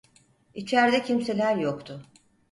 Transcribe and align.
İçerde 0.53 1.03
kimseler 1.03 1.55
yoktu. 1.57 2.03